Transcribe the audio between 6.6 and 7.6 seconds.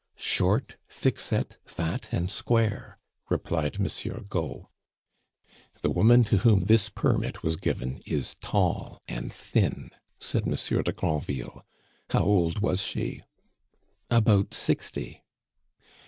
this permit was